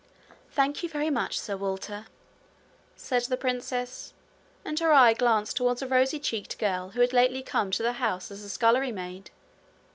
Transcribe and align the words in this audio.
'Thank 0.53 0.81
you 0.81 0.89
very 0.89 1.11
much, 1.11 1.39
Sir 1.39 1.55
Walter,' 1.55 2.07
said 2.95 3.21
the 3.25 3.37
princess, 3.37 4.15
and 4.65 4.79
her 4.79 4.91
eye 4.91 5.13
glanced 5.13 5.57
towards 5.57 5.83
a 5.83 5.87
rosy 5.87 6.19
cheeked 6.19 6.57
girl 6.57 6.89
who 6.89 7.01
had 7.01 7.13
lately 7.13 7.43
come 7.43 7.69
to 7.69 7.83
the 7.83 7.93
house 8.01 8.31
as 8.31 8.41
a 8.43 8.49
scullery 8.49 8.91
maid. 8.91 9.29